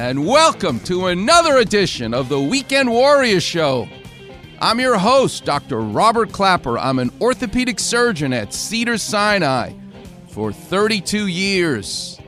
and 0.00 0.26
welcome 0.26 0.80
to 0.80 1.08
another 1.08 1.58
edition 1.58 2.14
of 2.14 2.30
the 2.30 2.40
Weekend 2.40 2.90
Warrior 2.90 3.38
Show. 3.38 3.86
I'm 4.58 4.80
your 4.80 4.96
host, 4.96 5.44
Dr. 5.44 5.78
Robert 5.78 6.32
Klapper. 6.32 6.78
I'm 6.78 6.98
an 6.98 7.10
orthopedic 7.20 7.78
surgeon 7.78 8.32
at 8.32 8.54
Cedar 8.54 8.96
Sinai 8.96 9.74
for 10.28 10.54
32 10.54 11.26
years. 11.26 12.18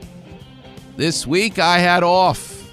This 0.97 1.25
week 1.25 1.57
I 1.57 1.79
had 1.79 2.03
off 2.03 2.71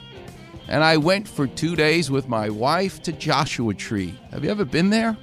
and 0.69 0.85
I 0.85 0.99
went 0.99 1.27
for 1.27 1.47
two 1.47 1.77
days 1.77 2.11
with 2.11 2.29
my 2.29 2.51
wife 2.51 3.01
to 3.05 3.13
Joshua 3.13 3.73
Tree. 3.73 4.15
Have 4.33 4.45
you 4.45 4.51
ever 4.51 4.67
been 4.67 4.91
there? 4.91 5.17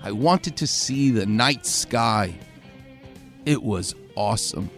I 0.00 0.12
wanted 0.12 0.56
to 0.58 0.66
see 0.68 1.10
the 1.10 1.26
night 1.26 1.66
sky. 1.66 2.38
It 3.46 3.64
was 3.64 3.96
awesome. 4.14 4.70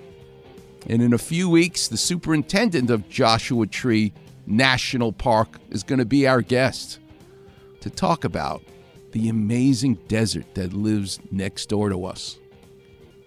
And 0.87 1.01
in 1.01 1.15
a 1.15 1.19
few 1.19 1.49
weeks, 1.49 1.89
the 1.89 1.97
superintendent 1.97 2.91
of 2.91 3.09
Joshua 3.09 3.67
Tree 3.67 4.13
National 4.47 5.13
Park 5.13 5.59
is 5.71 5.83
going 5.83 5.99
to 5.99 6.05
be 6.05 6.27
our 6.27 6.43
guest 6.43 6.99
to 7.81 7.91
talk 7.91 8.25
about 8.25 8.63
the 9.13 9.29
amazing 9.29 9.95
desert 10.09 10.55
that 10.55 10.73
lives 10.73 11.21
next 11.31 11.69
door 11.69 11.89
to 11.89 12.05
us. 12.05 12.39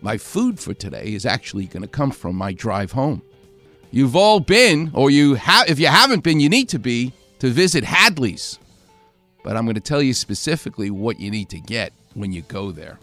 My 0.02 0.18
food 0.18 0.60
for 0.60 0.74
today 0.74 1.14
is 1.14 1.26
actually 1.26 1.66
going 1.66 1.82
to 1.82 1.88
come 1.88 2.12
from 2.12 2.36
my 2.36 2.54
drive 2.54 2.92
home. 2.92 3.22
You've 3.90 4.16
all 4.16 4.40
been, 4.40 4.92
or 4.94 5.10
you 5.10 5.36
have, 5.36 5.70
if 5.70 5.80
you 5.80 5.88
haven't 5.88 6.24
been, 6.24 6.40
you 6.40 6.50
need 6.50 6.70
to 6.70 6.80
be 6.80 7.14
to 7.40 7.50
visit 7.50 7.84
Hadley's. 7.84 8.60
But 9.44 9.56
I'm 9.56 9.66
going 9.66 9.76
to 9.76 9.82
tell 9.82 10.02
you 10.02 10.14
specifically 10.14 10.92
what 10.92 11.20
you 11.20 11.32
need 11.32 11.50
to 11.50 11.60
get 11.60 11.94
when 12.14 12.34
you 12.34 12.42
go 12.44 12.72
there. 12.72 13.00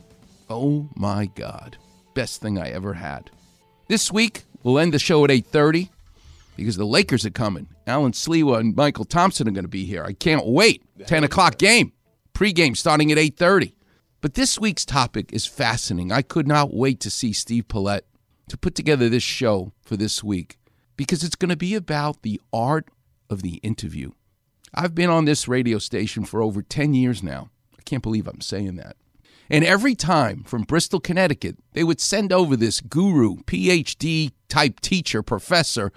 Oh 0.50 0.88
my 0.94 1.26
God, 1.34 1.78
best 2.12 2.42
thing 2.42 2.58
I 2.58 2.70
ever 2.70 2.94
had. 2.94 3.30
This 3.88 4.12
week, 4.12 4.44
we'll 4.62 4.78
end 4.78 4.92
the 4.92 4.98
show 4.98 5.24
at 5.24 5.30
8:30 5.30 5.88
because 6.56 6.76
the 6.76 6.86
Lakers 6.86 7.24
are 7.26 7.30
coming. 7.30 7.68
Alan 7.86 8.12
Sliwa 8.12 8.58
and 8.58 8.74
Mychal 8.74 9.08
Thompson 9.08 9.48
are 9.48 9.52
going 9.52 9.64
to 9.64 9.68
be 9.68 9.84
here. 9.84 10.04
I 10.04 10.12
can't 10.12 10.46
wait. 10.46 10.82
10 11.06 11.24
o'clock 11.24 11.58
game, 11.58 11.92
pregame 12.32 12.76
starting 12.76 13.10
at 13.12 13.18
8:30. 13.18 13.74
But 14.20 14.34
this 14.34 14.58
week's 14.58 14.86
topic 14.86 15.32
is 15.32 15.44
fascinating. 15.44 16.10
I 16.10 16.22
could 16.22 16.48
not 16.48 16.72
wait 16.72 17.00
to 17.00 17.10
see 17.10 17.32
Steve 17.32 17.68
Paulette 17.68 18.06
to 18.48 18.56
put 18.56 18.74
together 18.74 19.08
this 19.08 19.22
show 19.22 19.72
for 19.82 19.96
this 19.96 20.24
week 20.24 20.58
because 20.96 21.22
it's 21.22 21.36
going 21.36 21.50
to 21.50 21.56
be 21.56 21.74
about 21.74 22.22
the 22.22 22.40
art 22.52 22.88
of 23.28 23.42
the 23.42 23.56
interview. 23.56 24.12
I've 24.74 24.94
been 24.94 25.10
on 25.10 25.24
this 25.24 25.46
radio 25.46 25.78
station 25.78 26.24
for 26.24 26.42
over 26.42 26.62
10 26.62 26.94
years 26.94 27.22
now. 27.22 27.50
I 27.78 27.82
can't 27.82 28.02
believe 28.02 28.26
I'm 28.26 28.40
saying 28.40 28.76
that. 28.76 28.96
And 29.50 29.64
every 29.64 29.94
time 29.94 30.42
from 30.44 30.62
Bristol, 30.62 31.00
Connecticut, 31.00 31.58
they 31.74 31.84
would 31.84 32.00
send 32.00 32.32
over 32.32 32.56
this 32.56 32.80
guru, 32.80 33.36
PhD 33.42 34.32
type 34.48 34.80
teacher, 34.80 35.22
professor 35.22 35.92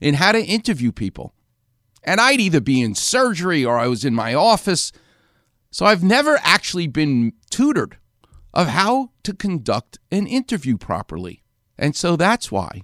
in 0.00 0.14
how 0.14 0.32
to 0.32 0.42
interview 0.42 0.92
people. 0.92 1.34
And 2.04 2.20
I'd 2.20 2.40
either 2.40 2.60
be 2.60 2.80
in 2.80 2.94
surgery 2.94 3.64
or 3.64 3.78
I 3.78 3.88
was 3.88 4.04
in 4.04 4.14
my 4.14 4.34
office. 4.34 4.92
So 5.70 5.86
I've 5.86 6.04
never 6.04 6.38
actually 6.42 6.86
been 6.86 7.32
tutored 7.50 7.98
of 8.54 8.68
how 8.68 9.10
to 9.24 9.34
conduct 9.34 9.98
an 10.10 10.26
interview 10.26 10.78
properly. 10.78 11.42
And 11.76 11.94
so 11.94 12.16
that's 12.16 12.50
why 12.50 12.82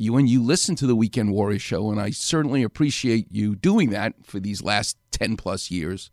you 0.00 0.14
when 0.14 0.26
you 0.26 0.42
listen 0.42 0.74
to 0.76 0.86
the 0.86 0.96
Weekend 0.96 1.32
Warrior 1.32 1.58
show 1.58 1.90
and 1.90 2.00
I 2.00 2.10
certainly 2.10 2.62
appreciate 2.62 3.26
you 3.30 3.54
doing 3.54 3.90
that 3.90 4.14
for 4.24 4.40
these 4.40 4.62
last 4.62 4.96
10 5.10 5.36
plus 5.36 5.70
years, 5.70 6.10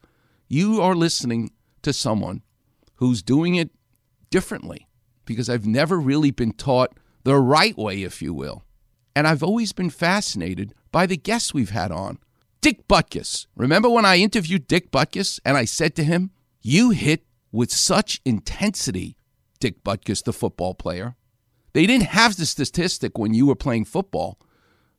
you 0.50 0.81
are 0.81 0.94
listening 0.94 1.52
to 1.84 1.94
someone 1.94 2.41
who's 2.96 3.22
doing 3.22 3.56
it 3.56 3.69
differently 4.30 4.88
because 5.24 5.50
I've 5.50 5.66
never 5.66 5.97
really 5.97 6.31
been 6.31 6.52
taught 6.52 6.97
the 7.24 7.38
right 7.38 7.78
way, 7.78 8.03
if 8.03 8.22
you 8.22 8.34
will. 8.34 8.66
And 9.18 9.26
I've 9.28 9.42
always 9.42 9.74
been 9.74 9.90
fascinated 9.90 10.76
by 10.92 11.08
the 11.08 11.18
guests 11.18 11.52
we've 11.52 11.72
had 11.72 11.92
on. 11.92 12.20
Dick 12.62 12.88
Butkus. 12.88 13.48
Remember 13.56 13.90
when 13.90 14.06
I 14.06 14.18
interviewed 14.18 14.68
Dick 14.68 14.92
Butkus 14.92 15.40
and 15.44 15.58
I 15.58 15.66
said 15.66 15.96
to 15.96 16.04
him, 16.04 16.30
You 16.62 16.92
hit 16.92 17.26
with 17.52 17.72
such 17.72 18.22
intensity, 18.26 19.18
Dick 19.60 19.84
Butkus, 19.84 20.24
the 20.24 20.34
football 20.34 20.76
player. 20.76 21.16
They 21.74 21.88
didn't 21.88 22.10
have 22.10 22.36
the 22.36 22.46
statistic 22.46 23.18
when 23.18 23.34
you 23.34 23.48
were 23.48 23.56
playing 23.56 23.86
football, 23.86 24.38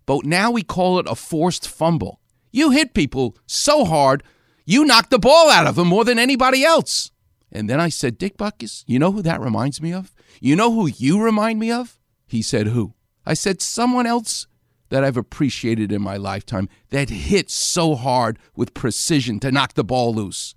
but 0.05 0.27
now 0.27 0.51
we 0.51 0.65
call 0.65 0.99
it 0.99 1.07
a 1.09 1.15
forced 1.15 1.69
fumble. 1.69 2.19
You 2.51 2.71
hit 2.71 2.95
people 2.95 3.37
so 3.47 3.85
hard, 3.85 4.25
you 4.67 4.85
knock 4.85 5.11
the 5.11 5.21
ball 5.21 5.49
out 5.49 5.69
of 5.69 5.77
them 5.77 5.87
more 5.87 6.05
than 6.05 6.19
anybody 6.19 6.65
else. 6.65 7.13
And 7.53 7.71
then 7.71 7.79
I 7.79 7.89
said, 7.89 8.19
Dick 8.19 8.37
Butkus, 8.37 8.83
you 8.89 8.99
know 8.99 9.13
who 9.13 9.23
that 9.23 9.41
reminds 9.41 9.81
me 9.81 9.93
of? 9.93 10.13
You 10.41 10.57
know 10.57 10.73
who 10.73 10.89
you 10.89 11.23
remind 11.23 11.61
me 11.61 11.71
of? 11.71 12.01
He 12.27 12.43
said, 12.43 12.67
Who? 12.67 12.95
I 13.29 13.35
said, 13.35 13.61
Someone 13.61 14.07
else 14.07 14.47
that 14.89 15.05
I've 15.05 15.19
appreciated 15.19 15.93
in 15.93 16.01
my 16.01 16.17
lifetime 16.17 16.67
that 16.89 17.11
hit 17.11 17.51
so 17.51 17.95
hard 17.95 18.39
with 18.57 18.73
precision 18.73 19.39
to 19.41 19.53
knock 19.53 19.75
the 19.75 19.85
ball 19.85 20.15
loose. 20.15 20.55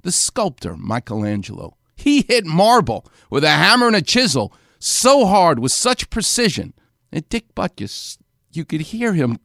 The 0.00 0.10
sculptor, 0.10 0.78
Michelangelo. 0.78 1.76
He 1.94 2.22
hit 2.22 2.46
marble 2.46 3.06
with 3.28 3.44
a 3.44 3.50
hammer 3.50 3.86
and 3.86 3.96
a 3.96 4.00
chisel 4.00 4.54
so 4.78 5.26
hard 5.26 5.58
with 5.58 5.72
such 5.72 6.08
precision. 6.08 6.72
And 7.12 7.28
Dick 7.28 7.54
Butkus, 7.54 8.16
you 8.50 8.64
could 8.64 8.80
hear 8.80 9.12
him 9.12 9.38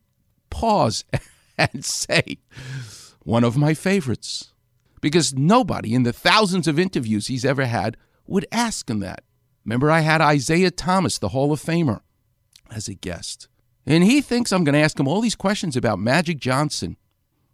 pause 0.50 1.04
and 1.58 1.84
say, 1.84 2.38
one 3.24 3.44
of 3.44 3.58
my 3.58 3.74
favorites. 3.74 4.54
Because 5.02 5.34
nobody 5.34 5.94
in 5.94 6.04
the 6.04 6.14
thousands 6.14 6.70
of 6.70 6.80
interviews 6.80 7.28
he's 7.28 7.44
ever 7.44 7.66
had 7.66 7.98
would 8.28 8.46
ask 8.50 8.90
him 8.90 9.00
that. 9.00 9.26
Remember, 9.66 9.92
I 9.92 10.00
had 10.00 10.22
Isiah 10.22 10.72
Thomas, 10.72 11.18
the 11.18 11.30
Hall 11.30 11.52
of 11.52 11.62
Famer, 11.62 12.00
as 12.72 12.88
a 12.88 12.94
guest. 12.94 13.48
And 13.86 14.04
he 14.04 14.22
thinks 14.22 14.52
I'm 14.52 14.64
going 14.64 14.74
to 14.74 14.82
ask 14.82 15.00
him 15.00 15.08
all 15.08 15.22
these 15.22 15.36
questions 15.36 15.76
about 15.76 16.00
Magic 16.00 16.40
Johnson, 16.40 16.98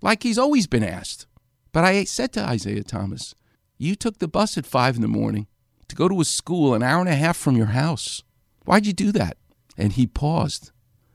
like 0.01 0.23
he's 0.23 0.37
always 0.37 0.67
been 0.67 0.83
asked. 0.83 1.25
But 1.71 1.83
I 1.83 2.03
said 2.03 2.33
to 2.33 2.51
Isiah 2.51 2.83
Thomas, 2.83 3.35
You 3.77 3.95
took 3.95 4.19
the 4.19 4.27
bus 4.27 4.57
at 4.57 4.65
five 4.65 4.95
in 4.95 5.01
the 5.01 5.07
morning 5.07 5.47
to 5.87 5.95
go 5.95 6.07
to 6.07 6.21
a 6.21 6.25
school 6.25 6.73
an 6.73 6.83
hour 6.83 6.99
and 6.99 7.09
a 7.09 7.15
half 7.15 7.37
from 7.37 7.55
your 7.55 7.67
house. 7.67 8.23
Why'd 8.65 8.85
you 8.85 8.93
do 8.93 9.11
that? 9.13 9.37
And 9.77 9.93
he 9.93 10.07
paused 10.07 10.71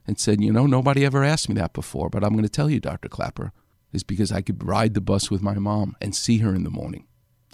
and 0.07 0.19
said, 0.19 0.41
You 0.41 0.51
know, 0.51 0.65
nobody 0.65 1.05
ever 1.05 1.23
asked 1.23 1.49
me 1.49 1.55
that 1.55 1.73
before, 1.73 2.09
but 2.09 2.23
I'm 2.23 2.33
going 2.33 2.43
to 2.43 2.49
tell 2.49 2.69
you, 2.69 2.79
Dr. 2.79 3.09
Klapper, 3.09 3.51
is 3.91 4.03
because 4.03 4.31
I 4.31 4.41
could 4.41 4.63
ride 4.63 4.95
the 4.95 5.01
bus 5.01 5.29
with 5.29 5.41
my 5.41 5.53
mom 5.53 5.95
and 6.01 6.15
see 6.15 6.39
her 6.39 6.55
in 6.55 6.63
the 6.63 6.69
morning 6.69 7.05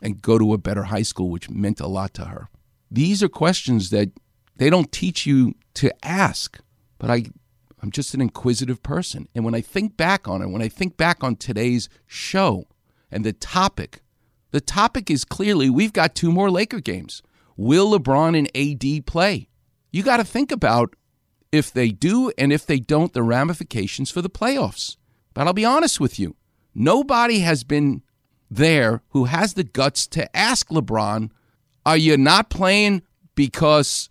and 0.02 0.22
go 0.22 0.38
to 0.38 0.54
a 0.54 0.58
better 0.58 0.84
high 0.84 1.02
school, 1.02 1.30
which 1.30 1.50
meant 1.50 1.82
a 1.82 1.88
lot 1.88 2.14
to 2.16 2.26
her. 2.26 2.48
These 2.90 3.22
are 3.22 3.30
questions 3.30 3.90
that 3.90 4.12
they 4.60 4.70
don't 4.70 4.92
teach 4.92 5.26
you 5.26 5.56
to 5.76 5.92
ask, 6.06 6.60
but 7.00 7.10
I 7.10 7.24
I'm 7.82 7.92
just 7.92 8.14
an 8.14 8.20
inquisitive 8.20 8.84
person. 8.84 9.30
And 9.34 9.46
when 9.46 9.56
I 9.56 9.62
think 9.62 9.96
back 9.96 10.28
on 10.28 10.42
it, 10.42 10.50
when 10.50 10.62
I 10.62 10.68
think 10.68 10.98
back 10.98 11.24
on 11.24 11.38
today's 11.38 11.88
show 12.06 12.68
and 13.10 13.24
the 13.24 13.32
topic, 13.32 14.02
the 14.52 14.60
topic 14.60 15.10
is 15.10 15.24
clearly 15.24 15.70
we've 15.70 15.94
got 15.94 16.14
two 16.14 16.32
more 16.32 16.52
Laker 16.52 16.82
games. 16.82 17.24
Will 17.56 17.98
LeBron 17.98 18.38
and 18.38 18.50
AD 18.54 19.06
play? 19.06 19.48
You 19.92 20.04
got 20.04 20.18
to 20.18 20.26
think 20.26 20.52
about 20.52 20.94
if 21.54 21.72
they 21.72 21.90
do 21.90 22.34
and 22.38 22.52
if 22.52 22.66
they 22.66 22.80
don't, 22.80 23.14
the 23.14 23.24
ramifications 23.24 24.12
for 24.12 24.22
the 24.22 24.30
playoffs. 24.30 24.98
But 25.34 25.48
I'll 25.48 25.54
be 25.54 25.66
honest 25.66 26.00
with 26.02 26.20
you 26.20 26.36
nobody 26.76 27.40
has 27.40 27.64
been 27.64 28.02
there 28.52 29.04
who 29.10 29.26
has 29.26 29.54
the 29.54 29.64
guts 29.64 30.06
to 30.08 30.36
ask 30.36 30.68
LeBron, 30.70 31.32
Are 31.86 31.98
you 31.98 32.18
not 32.18 32.50
playing 32.50 33.04
because 33.36 34.10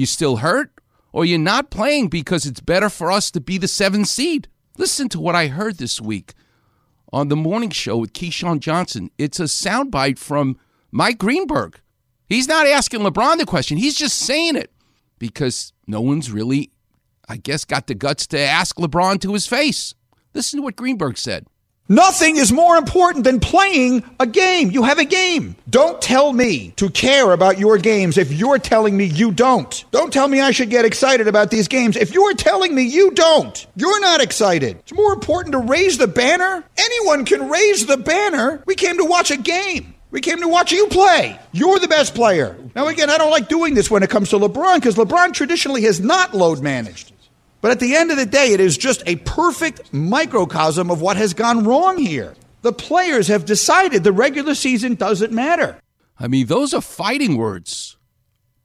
you 0.00 0.06
still 0.06 0.38
hurt? 0.38 0.72
or 1.12 1.24
you're 1.24 1.38
not 1.38 1.70
playing 1.70 2.08
because 2.08 2.46
it's 2.46 2.60
better 2.60 2.88
for 2.88 3.10
us 3.10 3.30
to 3.32 3.40
be 3.40 3.58
the 3.58 3.68
seventh 3.68 4.08
seed. 4.08 4.48
Listen 4.78 5.08
to 5.10 5.20
what 5.20 5.34
I 5.34 5.48
heard 5.48 5.78
this 5.78 6.00
week 6.00 6.34
on 7.12 7.28
the 7.28 7.36
morning 7.36 7.70
show 7.70 7.96
with 7.98 8.12
Keyshawn 8.12 8.60
Johnson. 8.60 9.10
It's 9.18 9.40
a 9.40 9.44
soundbite 9.44 10.18
from 10.18 10.58
Mike 10.90 11.18
Greenberg. 11.18 11.80
He's 12.28 12.48
not 12.48 12.66
asking 12.66 13.00
LeBron 13.00 13.38
the 13.38 13.46
question, 13.46 13.76
he's 13.76 13.96
just 13.96 14.18
saying 14.18 14.56
it 14.56 14.72
because 15.18 15.72
no 15.86 16.00
one's 16.00 16.30
really, 16.30 16.70
I 17.28 17.36
guess, 17.36 17.64
got 17.64 17.88
the 17.88 17.94
guts 17.94 18.26
to 18.28 18.38
ask 18.38 18.76
LeBron 18.76 19.20
to 19.22 19.32
his 19.32 19.46
face. 19.46 19.94
Listen 20.32 20.58
to 20.60 20.62
what 20.62 20.76
Greenberg 20.76 21.18
said. 21.18 21.46
Nothing 21.90 22.36
is 22.36 22.52
more 22.52 22.76
important 22.76 23.24
than 23.24 23.40
playing 23.40 24.04
a 24.20 24.26
game. 24.26 24.70
You 24.70 24.84
have 24.84 25.00
a 25.00 25.04
game. 25.04 25.56
Don't 25.68 26.00
tell 26.00 26.32
me 26.32 26.70
to 26.76 26.88
care 26.88 27.32
about 27.32 27.58
your 27.58 27.78
games 27.78 28.16
if 28.16 28.30
you're 28.32 28.60
telling 28.60 28.96
me 28.96 29.06
you 29.06 29.32
don't. 29.32 29.84
Don't 29.90 30.12
tell 30.12 30.28
me 30.28 30.40
I 30.40 30.52
should 30.52 30.70
get 30.70 30.84
excited 30.84 31.26
about 31.26 31.50
these 31.50 31.66
games 31.66 31.96
if 31.96 32.14
you're 32.14 32.34
telling 32.34 32.76
me 32.76 32.84
you 32.84 33.10
don't. 33.10 33.66
You're 33.74 34.00
not 34.00 34.20
excited. 34.20 34.76
It's 34.76 34.94
more 34.94 35.12
important 35.12 35.50
to 35.50 35.58
raise 35.58 35.98
the 35.98 36.06
banner. 36.06 36.62
Anyone 36.78 37.24
can 37.24 37.48
raise 37.48 37.86
the 37.86 37.96
banner. 37.96 38.62
We 38.66 38.76
came 38.76 38.96
to 38.98 39.04
watch 39.04 39.32
a 39.32 39.36
game. 39.36 39.92
We 40.12 40.20
came 40.20 40.38
to 40.42 40.48
watch 40.48 40.70
you 40.70 40.86
play. 40.86 41.40
You're 41.50 41.80
the 41.80 41.88
best 41.88 42.14
player. 42.14 42.56
Now, 42.76 42.86
again, 42.86 43.10
I 43.10 43.18
don't 43.18 43.32
like 43.32 43.48
doing 43.48 43.74
this 43.74 43.90
when 43.90 44.04
it 44.04 44.10
comes 44.10 44.30
to 44.30 44.38
LeBron 44.38 44.76
because 44.76 44.94
LeBron 44.94 45.32
traditionally 45.32 45.82
has 45.82 45.98
not 45.98 46.34
load 46.34 46.60
managed. 46.60 47.12
But 47.60 47.70
at 47.72 47.80
the 47.80 47.94
end 47.94 48.10
of 48.10 48.16
the 48.16 48.26
day, 48.26 48.52
it 48.52 48.60
is 48.60 48.78
just 48.78 49.02
a 49.06 49.16
perfect 49.16 49.92
microcosm 49.92 50.90
of 50.90 51.00
what 51.00 51.16
has 51.16 51.34
gone 51.34 51.64
wrong 51.64 51.98
here. 51.98 52.34
The 52.62 52.72
players 52.72 53.28
have 53.28 53.44
decided 53.44 54.04
the 54.04 54.12
regular 54.12 54.54
season 54.54 54.94
doesn't 54.94 55.32
matter. 55.32 55.78
I 56.18 56.28
mean, 56.28 56.46
those 56.46 56.74
are 56.74 56.80
fighting 56.80 57.36
words, 57.36 57.96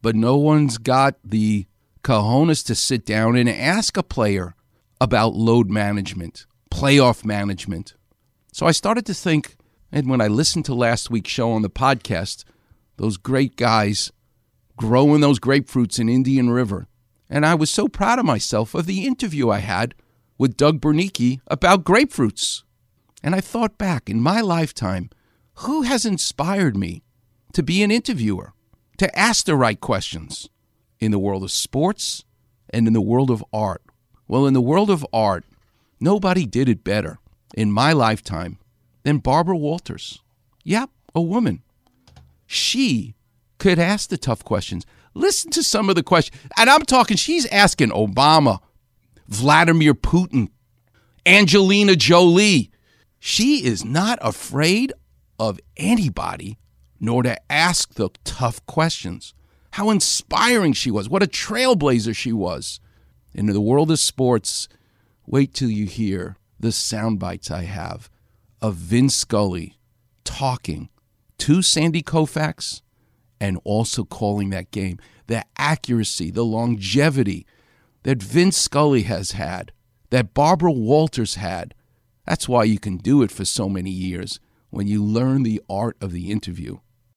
but 0.01 0.15
no 0.15 0.37
one's 0.37 0.77
got 0.77 1.15
the 1.23 1.65
cojones 2.03 2.65
to 2.65 2.75
sit 2.75 3.05
down 3.05 3.35
and 3.35 3.49
ask 3.49 3.97
a 3.97 4.03
player 4.03 4.55
about 4.99 5.33
load 5.33 5.69
management, 5.69 6.45
playoff 6.71 7.25
management. 7.25 7.95
So 8.51 8.65
I 8.65 8.71
started 8.71 9.05
to 9.07 9.13
think 9.13 9.57
and 9.95 10.09
when 10.09 10.19
I 10.19 10.27
listened 10.27 10.65
to 10.65 10.73
last 10.75 11.09
week's 11.09 11.31
show 11.31 11.51
on 11.51 11.61
the 11.61 11.69
podcast, 11.69 12.43
those 12.97 13.15
great 13.15 13.55
guys 13.55 14.11
growing 14.75 15.21
those 15.21 15.39
grapefruits 15.39 15.99
in 15.99 16.09
Indian 16.09 16.49
River, 16.49 16.87
and 17.29 17.45
I 17.45 17.55
was 17.55 17.69
so 17.69 17.87
proud 17.87 18.19
of 18.19 18.25
myself 18.25 18.75
of 18.75 18.85
the 18.85 19.05
interview 19.05 19.49
I 19.49 19.59
had 19.59 19.95
with 20.37 20.57
Doug 20.57 20.81
Bernicki 20.81 21.39
about 21.47 21.83
grapefruits. 21.83 22.63
And 23.23 23.33
I 23.33 23.41
thought 23.41 23.77
back 23.77 24.09
in 24.09 24.21
my 24.21 24.41
lifetime, 24.41 25.09
who 25.59 25.83
has 25.83 26.05
inspired 26.05 26.77
me 26.77 27.03
to 27.53 27.63
be 27.63 27.81
an 27.81 27.91
interviewer, 27.91 28.53
to 28.97 29.17
ask 29.17 29.45
the 29.45 29.55
right 29.55 29.79
questions 29.79 30.49
in 30.99 31.11
the 31.11 31.19
world 31.19 31.43
of 31.43 31.51
sports 31.51 32.23
and 32.69 32.87
in 32.87 32.93
the 32.93 33.01
world 33.01 33.31
of 33.31 33.43
art? 33.51 33.81
Well, 34.27 34.45
in 34.45 34.53
the 34.53 34.61
world 34.61 34.89
of 34.89 35.05
art, 35.13 35.43
nobody 35.99 36.45
did 36.45 36.69
it 36.69 36.83
better 36.83 37.19
in 37.55 37.71
my 37.71 37.93
lifetime 37.93 38.57
than 39.03 39.19
Barbara 39.19 39.57
Walters. 39.57 40.19
Yep, 40.63 40.89
a 41.13 41.21
woman. 41.21 41.61
She 42.45 43.15
could 43.57 43.79
ask 43.79 44.09
the 44.09 44.17
tough 44.17 44.43
questions. 44.43 44.85
Listen 45.15 45.49
to 45.51 45.63
some 45.63 45.89
of 45.89 45.95
the 45.95 46.03
questions. 46.03 46.39
And 46.57 46.69
I'm 46.69 46.83
talking, 46.83 47.17
she's 47.17 47.45
asking 47.47 47.89
Obama, 47.89 48.59
Vladimir 49.27 49.95
Putin, 49.95 50.49
Angelina 51.25 51.95
Jolie. 51.95 52.69
She 53.19 53.65
is 53.65 53.83
not 53.83 54.19
afraid 54.21 54.93
of 55.39 55.59
anybody, 55.77 56.59
nor 56.99 57.23
to 57.23 57.39
ask 57.51 57.95
the 57.95 58.09
tough 58.23 58.63
questions. 58.65 59.33
How 59.71 59.89
inspiring 59.89 60.73
she 60.73 60.91
was. 60.91 61.09
What 61.09 61.23
a 61.23 61.27
trailblazer 61.27 62.15
she 62.15 62.31
was. 62.31 62.79
In 63.33 63.47
the 63.47 63.59
world 63.59 63.91
of 63.91 63.99
sports, 63.99 64.69
wait 65.25 65.53
till 65.53 65.69
you 65.69 65.85
hear 65.85 66.37
the 66.59 66.71
sound 66.71 67.19
bites 67.19 67.49
I 67.49 67.63
have 67.63 68.09
of 68.61 68.75
Vin 68.75 69.09
Scully 69.09 69.77
talking 70.23 70.89
to 71.39 71.61
Sandy 71.61 72.01
Koufax 72.01 72.81
and 73.45 73.59
also 73.63 74.03
calling 74.03 74.49
that 74.49 74.71
game. 74.71 74.97
The 75.27 75.45
accuracy, 75.57 76.31
the 76.31 76.43
longevity 76.43 77.45
that 78.03 78.21
Vince 78.21 78.57
Scully 78.57 79.03
has 79.03 79.31
had, 79.31 79.71
that 80.09 80.33
Barbara 80.33 80.71
Walters 80.71 81.35
had. 81.35 81.73
That's 82.25 82.49
why 82.49 82.63
you 82.63 82.79
can 82.79 82.97
do 82.97 83.21
it 83.21 83.31
for 83.31 83.45
so 83.45 83.69
many 83.69 83.91
years 83.91 84.39
when 84.71 84.87
you 84.87 85.03
learn 85.03 85.43
the 85.43 85.61
art 85.69 85.95
of 86.01 86.11
the 86.11 86.31
interview. 86.31 86.79